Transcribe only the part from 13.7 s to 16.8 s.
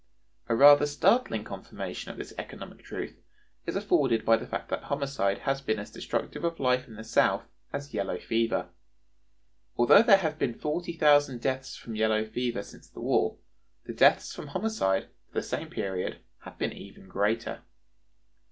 the deaths from homicide, for the same period, have been